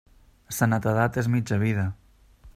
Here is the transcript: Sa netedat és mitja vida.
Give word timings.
Sa 0.59 0.67
netedat 0.71 1.21
és 1.25 1.31
mitja 1.35 1.61
vida. 1.67 1.87